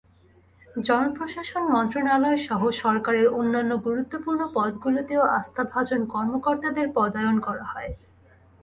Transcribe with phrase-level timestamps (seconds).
[0.81, 7.91] জনপ্রশাসন মন্ত্রণালয়সহ সরকারের অন্যান্য গুরুত্বপূর্ণ পদগুলোতেও আস্থাভাজন কর্মকর্তাদের পদায়ন করা হয়।